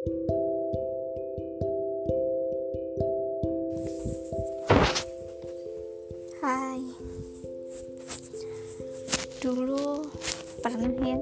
Hai. 0.00 0.08
Dulu 9.44 10.00
pernah 10.64 10.88
ya 11.04 11.20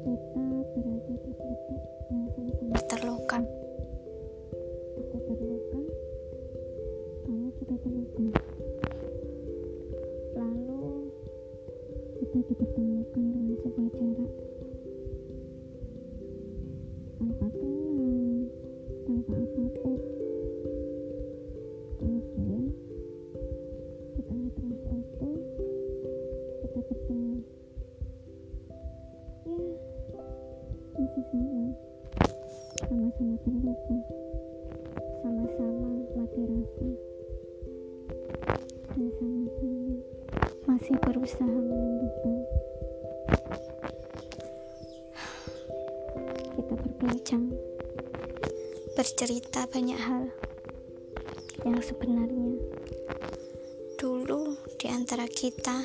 Kita 0.00 0.40
berada 0.80 1.12
terluka 2.88 3.36
juga 4.96 5.18
terluka. 5.28 5.80
Lalu 10.40 11.12
Kita 12.16 12.38
dipertemukan 12.48 13.24
dengan 13.28 13.56
sebuah 13.60 13.92
berbincang 46.98 47.54
bercerita 48.98 49.70
banyak 49.70 49.94
hal 49.94 50.34
yang 51.62 51.78
sebenarnya 51.78 52.58
Dulu 53.98 54.54
di 54.78 54.86
antara 54.86 55.26
kita 55.26 55.82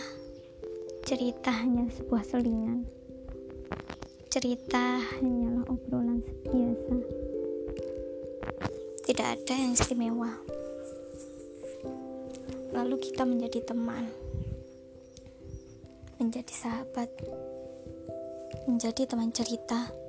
cerita 1.01 1.49
hanya 1.49 1.89
sebuah 1.89 2.21
selingan. 2.21 2.85
Cerita 4.29 5.01
hanyalah 5.17 5.65
obrolan 5.65 6.21
biasa. 6.45 6.93
Tidak 9.01 9.27
ada 9.33 9.53
yang 9.57 9.73
istimewa. 9.73 10.29
Lalu 12.69 13.01
kita 13.01 13.25
menjadi 13.25 13.65
teman. 13.65 14.05
Menjadi 16.21 16.53
sahabat. 16.53 17.09
Menjadi 18.69 19.09
teman 19.09 19.33
cerita. 19.33 20.02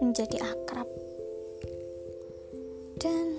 Menjadi 0.00 0.40
akrab. 0.42 0.88
Dan 2.96 3.36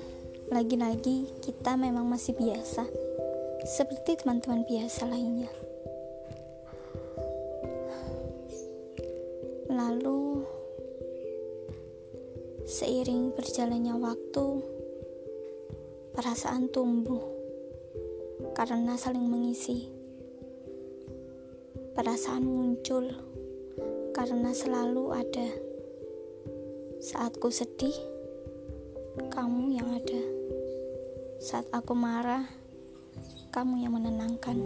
lagi-lagi 0.47 1.27
kita 1.43 1.75
memang 1.75 2.07
masih 2.07 2.31
biasa 2.31 2.87
seperti 3.67 4.23
teman-teman 4.23 4.63
biasa 4.63 5.03
lainnya 5.03 5.51
lalu 9.67 10.47
seiring 12.63 13.35
berjalannya 13.35 13.91
waktu 13.99 14.45
perasaan 16.15 16.71
tumbuh 16.71 17.19
karena 18.55 18.95
saling 18.95 19.27
mengisi 19.27 19.91
perasaan 21.91 22.47
muncul 22.47 23.03
karena 24.15 24.55
selalu 24.55 25.11
ada 25.11 25.66
saat 26.97 27.37
ku 27.37 27.53
sedih 27.53 27.93
kamu 29.29 29.77
yang 29.77 29.89
ada. 29.93 30.21
Saat 31.37 31.69
aku 31.69 31.93
marah, 31.93 32.49
kamu 33.53 33.85
yang 33.85 33.93
menenangkan, 33.93 34.57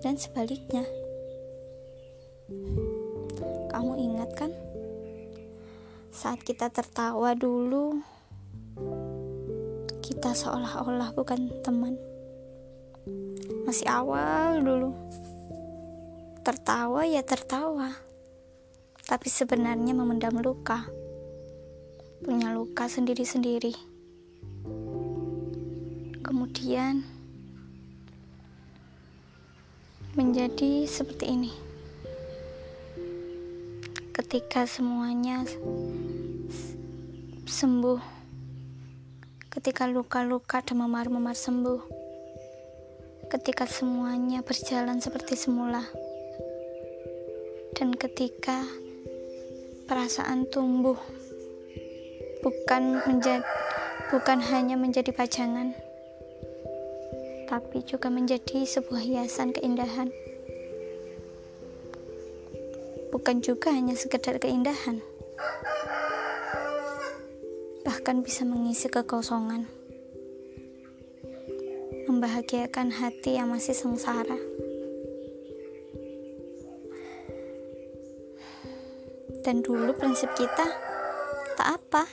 dan 0.00 0.16
sebaliknya. 0.16 0.88
Kamu 3.68 3.92
ingat 4.00 4.30
kan, 4.32 4.52
saat 6.08 6.40
kita 6.40 6.72
tertawa 6.72 7.36
dulu, 7.36 8.00
kita 10.00 10.32
seolah-olah 10.32 11.12
bukan 11.12 11.52
teman. 11.60 12.00
Masih 13.68 13.84
awal 13.84 14.64
dulu, 14.64 14.96
tertawa 16.40 17.04
ya 17.04 17.20
tertawa, 17.20 18.07
tapi 19.08 19.32
sebenarnya 19.32 19.96
memendam 19.96 20.36
luka, 20.36 20.84
punya 22.20 22.52
luka 22.52 22.92
sendiri-sendiri. 22.92 23.72
Kemudian 26.20 27.00
menjadi 30.12 30.84
seperti 30.84 31.24
ini. 31.24 31.52
Ketika 34.12 34.68
semuanya 34.68 35.48
sembuh, 37.48 38.00
ketika 39.48 39.88
luka-luka 39.88 40.60
dan 40.60 40.84
memar-memar 40.84 41.32
sembuh, 41.32 41.80
ketika 43.32 43.64
semuanya 43.64 44.44
berjalan 44.44 45.00
seperti 45.00 45.32
semula, 45.32 45.80
dan 47.72 47.96
ketika 47.96 48.68
perasaan 49.88 50.44
tumbuh 50.52 51.00
bukan 52.44 53.02
menjadi 53.08 53.42
bukan 54.12 54.38
hanya 54.44 54.76
menjadi 54.76 55.10
pajangan 55.10 55.88
tapi 57.48 57.80
juga 57.80 58.12
menjadi 58.12 58.68
sebuah 58.68 59.00
hiasan 59.00 59.56
keindahan. 59.56 60.12
Bukan 63.08 63.40
juga 63.40 63.72
hanya 63.72 63.96
sekedar 63.96 64.36
keindahan, 64.36 65.00
bahkan 67.88 68.20
bisa 68.20 68.44
mengisi 68.44 68.92
kekosongan, 68.92 69.64
membahagiakan 72.04 72.92
hati 72.92 73.40
yang 73.40 73.48
masih 73.48 73.72
sengsara. 73.72 74.47
Dan 79.48 79.64
dulu 79.64 79.96
prinsip 79.96 80.28
kita 80.36 80.68
tak 81.56 81.80
apa, 81.80 82.04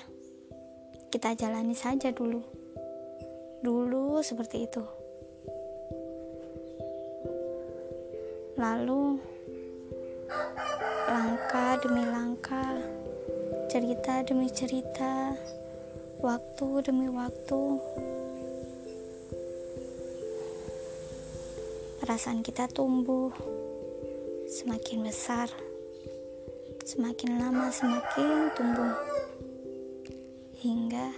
kita 1.12 1.36
jalani 1.36 1.76
saja 1.76 2.16
dulu. 2.16 2.40
Dulu 3.60 4.24
seperti 4.24 4.64
itu. 4.64 4.80
Lalu 8.56 9.20
langkah 11.12 11.76
demi 11.84 12.08
langkah, 12.08 12.80
cerita 13.68 14.24
demi 14.24 14.48
cerita, 14.48 15.36
waktu 16.24 16.88
demi 16.88 17.12
waktu. 17.12 17.64
Perasaan 22.00 22.40
kita 22.48 22.72
tumbuh 22.72 23.28
semakin 24.48 25.04
besar. 25.04 25.75
Semakin 26.86 27.42
lama 27.42 27.74
semakin 27.74 28.54
tumbuh. 28.54 28.94
Hingga 30.62 31.10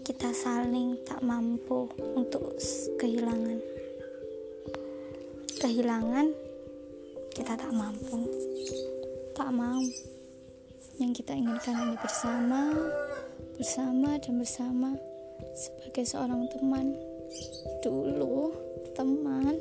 kita 0.00 0.32
saling 0.32 0.96
tak 1.04 1.20
mampu 1.20 1.92
untuk 2.16 2.56
kehilangan. 2.96 3.60
Kehilangan 5.60 6.24
kita 7.36 7.52
tak 7.52 7.68
mampu. 7.68 8.32
Tak 9.36 9.52
mau. 9.52 9.84
Yang 10.96 11.20
kita 11.20 11.36
inginkan 11.36 11.76
hanya 11.76 12.00
bersama 12.00 12.72
bersama 13.60 14.16
dan 14.24 14.40
bersama 14.40 14.96
sebagai 15.52 16.08
seorang 16.08 16.48
teman. 16.48 16.96
Dulu 17.84 18.56
teman 18.96 19.52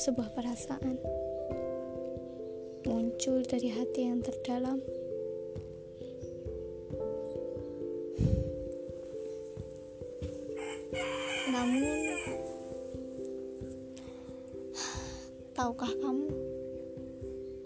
sebuah 0.00 0.32
perasaan 0.32 0.96
muncul 2.88 3.44
dari 3.44 3.68
hati 3.68 4.08
yang 4.08 4.24
terdalam 4.24 4.80
Namun, 11.50 11.84
tahukah 15.52 15.92
kamu, 15.98 16.30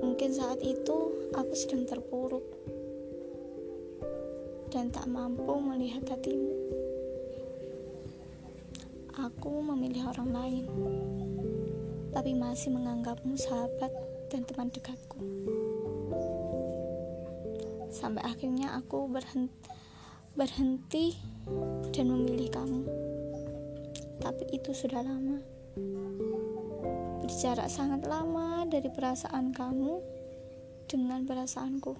mungkin 0.02 0.31
saat 0.34 0.58
itu 0.64 0.96
aku 1.36 1.52
sedang 1.54 1.86
terpuruk 1.86 2.42
dan 4.75 4.90
tak 4.90 5.06
mampu 5.06 5.54
melihat 5.62 6.02
hatimu. 6.16 6.50
aku 9.14 9.62
memilih 9.62 10.10
orang 10.10 10.31
lain, 10.34 10.64
tapi 12.14 12.31
masih 12.31 12.70
menganggapmu 12.70 13.34
sahabat 13.34 13.90
dan 14.31 14.46
teman 14.46 14.70
dekatku. 14.70 15.19
Sampai 17.90 18.22
akhirnya 18.22 18.78
aku 18.78 19.11
berhenti, 19.11 19.50
berhenti 20.38 21.19
dan 21.90 22.11
memilih 22.11 22.50
kamu. 22.55 22.82
Tapi 24.22 24.44
itu 24.55 24.70
sudah 24.70 25.02
lama. 25.02 25.43
Berjarak 27.22 27.66
sangat 27.66 28.06
lama 28.06 28.62
dari 28.70 28.90
perasaan 28.90 29.50
kamu 29.50 29.99
dengan 30.87 31.26
perasaanku. 31.26 31.94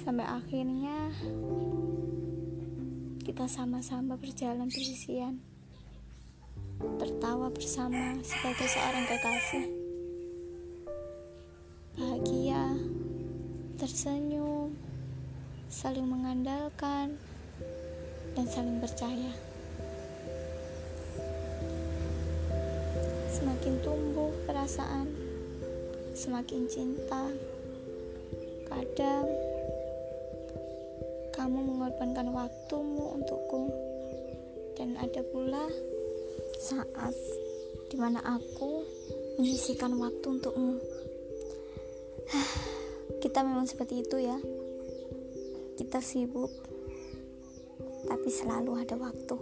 Sampai 0.00 0.24
akhirnya 0.24 1.12
kita 3.20 3.44
sama-sama 3.46 4.16
berjalan 4.16 4.68
bersisian, 4.68 5.40
tertawa 6.80 7.52
bersama 7.52 8.16
sebagai 8.24 8.64
seorang 8.64 9.04
kekasih, 9.04 9.66
bahagia, 12.00 12.64
tersenyum, 13.76 14.72
saling 15.68 16.08
mengandalkan, 16.08 17.20
dan 18.32 18.46
saling 18.48 18.80
percaya. 18.80 19.32
Semakin 23.28 23.74
tumbuh 23.84 24.32
perasaan, 24.48 25.04
semakin 26.16 26.64
cinta. 26.64 27.28
Kadang 28.72 29.28
kamu 31.36 31.58
mengorbankan 31.60 32.32
waktumu 32.32 33.20
untukku 33.20 33.68
dan 34.80 34.96
ada 34.96 35.20
pula 35.28 35.68
saat 36.60 37.16
di 37.88 37.96
mana 37.96 38.20
aku 38.20 38.84
menyisihkan 39.40 39.96
waktu 39.96 40.28
untukmu. 40.28 40.76
Kita 43.24 43.40
memang 43.40 43.64
seperti 43.64 44.04
itu 44.04 44.20
ya. 44.20 44.36
Kita 45.80 46.04
sibuk 46.04 46.52
tapi 48.04 48.28
selalu 48.28 48.76
ada 48.76 49.00
waktu. 49.00 49.36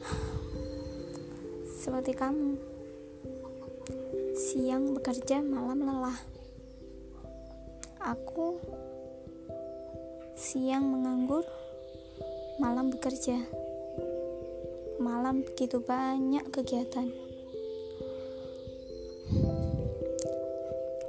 Seperti 1.84 2.16
kamu 2.16 2.56
siang 4.32 4.96
bekerja 4.96 5.44
malam 5.44 5.84
lelah. 5.84 6.16
Aku 8.00 8.56
siang 10.34 10.88
menganggur, 10.88 11.44
malam 12.56 12.88
bekerja. 12.88 13.64
Malam 15.02 15.42
begitu 15.42 15.82
banyak 15.82 16.46
kegiatan. 16.54 17.10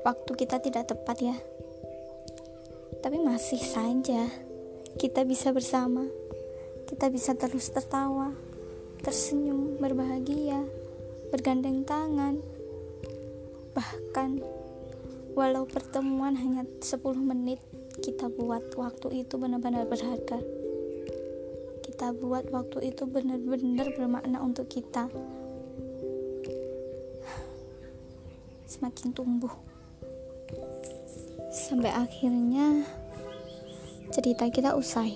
Waktu 0.01 0.31
kita 0.37 0.57
tidak 0.61 0.89
tepat 0.89 1.17
ya. 1.21 1.37
Tapi 3.01 3.17
masih 3.21 3.61
saja 3.61 4.25
kita 4.97 5.21
bisa 5.25 5.53
bersama. 5.53 6.05
Kita 6.85 7.09
bisa 7.09 7.33
terus 7.33 7.69
tertawa, 7.73 8.33
tersenyum, 9.01 9.77
berbahagia, 9.81 10.61
bergandeng 11.33 11.85
tangan. 11.85 12.41
Bahkan 13.73 14.29
walau 15.35 15.67
pertemuan 15.67 16.37
hanya 16.39 16.63
10 16.79 17.01
menit 17.19 17.59
kita 17.99 18.31
buat 18.31 18.73
waktu 18.79 19.25
itu 19.25 19.35
benar-benar 19.35 19.83
berharga 19.89 20.54
kita 21.95 22.11
buat 22.11 22.51
waktu 22.51 22.91
itu 22.91 23.07
benar-benar 23.07 23.87
bermakna 23.95 24.43
untuk 24.43 24.67
kita. 24.67 25.07
Semakin 28.67 29.15
tumbuh. 29.15 29.55
Sampai 31.55 31.95
akhirnya 31.95 32.83
cerita 34.11 34.43
kita 34.51 34.75
usai. 34.75 35.15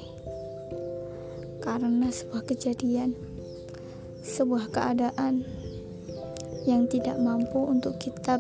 Karena 1.60 2.08
sebuah 2.08 2.48
kejadian 2.48 3.12
sebuah 4.24 4.72
keadaan 4.72 5.44
yang 6.64 6.88
tidak 6.88 7.20
mampu 7.20 7.60
untuk 7.60 8.00
kita 8.00 8.40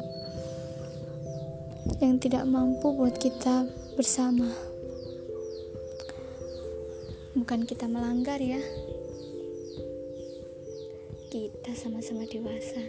yang 1.99 2.15
tidak 2.23 2.47
mampu 2.47 2.87
buat 2.95 3.19
kita 3.19 3.67
bersama. 3.99 4.68
Bukan 7.39 7.63
kita 7.63 7.87
melanggar 7.87 8.35
ya. 8.43 8.59
Kita 11.31 11.71
sama-sama 11.71 12.27
dewasa. 12.27 12.83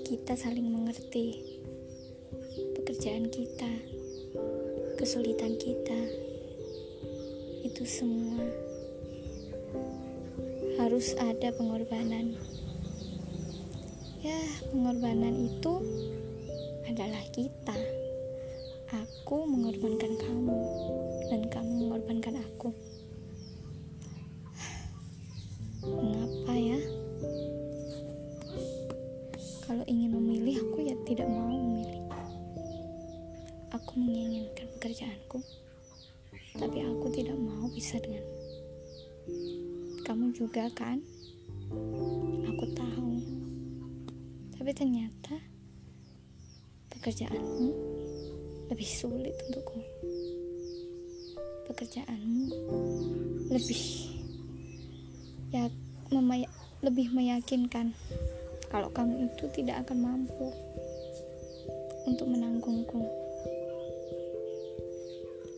Kita 0.00 0.32
saling 0.32 0.64
mengerti 0.64 1.60
pekerjaan 2.80 3.28
kita, 3.28 3.68
kesulitan 4.96 5.60
kita. 5.60 6.00
Itu 7.60 7.84
semua 7.84 8.40
harus 10.80 11.12
ada 11.20 11.52
pengorbanan. 11.52 12.40
Ya, 14.24 14.40
pengorbanan 14.72 15.44
itu 15.44 15.84
adalah 16.88 17.20
kita. 17.36 17.95
Aku 18.86 19.42
mengorbankan 19.50 20.14
kamu, 20.14 20.58
dan 21.26 21.42
kamu 21.50 21.70
mengorbankan 21.90 22.38
aku. 22.38 22.70
Mengapa 25.82 26.54
ya? 26.54 26.78
Kalau 29.66 29.82
ingin 29.90 30.14
memilih, 30.14 30.62
aku 30.62 30.86
ya 30.86 30.94
tidak 31.02 31.26
mau 31.26 31.50
memilih. 31.50 31.98
Aku 33.74 33.98
menginginkan 33.98 34.70
pekerjaanku, 34.78 35.42
tapi 36.54 36.86
aku 36.86 37.06
tidak 37.10 37.34
mau 37.34 37.66
bisa 37.74 37.98
dengan 37.98 38.22
kamu 40.06 40.30
juga 40.30 40.70
kan? 40.70 41.02
Aku 42.54 42.64
tahu, 42.70 43.18
tapi 44.54 44.70
ternyata 44.70 45.42
pekerjaanmu 46.94 47.95
lebih 48.70 48.88
sulit 48.88 49.34
untukku. 49.48 49.80
Pekerjaanmu 51.66 52.50
lebih 53.50 53.82
ya 55.54 55.70
lebih 56.82 57.10
meyakinkan 57.14 57.94
kalau 58.70 58.90
kamu 58.90 59.30
itu 59.30 59.46
tidak 59.54 59.86
akan 59.86 59.98
mampu 60.02 60.50
untuk 62.06 62.26
menanggungku. 62.30 63.02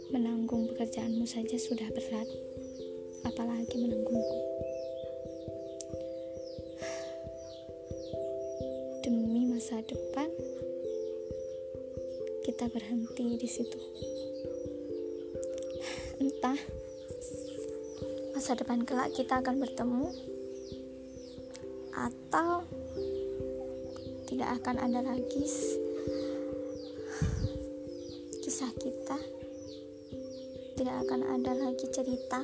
Menanggung 0.09 0.65
pekerjaanmu 0.73 1.29
saja 1.29 1.61
sudah 1.61 1.85
berat, 1.93 2.29
apalagi 3.29 3.77
menanggungku. 3.77 4.39
Demi 9.05 9.45
masa 9.53 9.85
depan, 9.85 10.33
kita 12.59 12.75
berhenti 12.75 13.39
di 13.39 13.47
situ. 13.47 13.79
Entah 16.19 16.59
masa 18.35 18.59
depan 18.59 18.83
kelak 18.83 19.15
kita 19.15 19.39
akan 19.39 19.63
bertemu 19.63 20.11
atau 21.95 22.67
tidak 24.27 24.59
akan 24.59 24.75
ada 24.75 25.07
lagi 25.07 25.47
kisah 28.43 28.75
kita. 28.75 29.19
Tidak 30.75 30.97
akan 31.07 31.39
ada 31.39 31.55
lagi 31.55 31.87
cerita. 31.95 32.43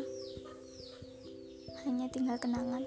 Hanya 1.82 2.06
tinggal 2.14 2.38
kenangan. 2.38 2.86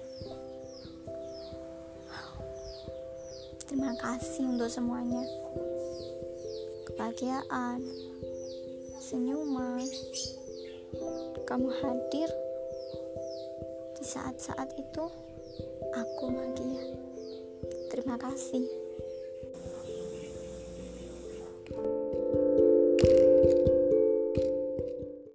Terima 3.68 3.92
kasih 4.00 4.48
untuk 4.48 4.72
semuanya 4.72 5.28
kebahagiaan, 7.08 7.80
senyuman. 9.00 9.80
Kamu 11.48 11.72
hadir 11.80 12.28
di 13.96 14.04
saat-saat 14.04 14.68
itu, 14.76 15.04
aku 15.96 16.24
bahagia. 16.28 16.84
Terima 17.88 18.20
kasih. 18.20 18.77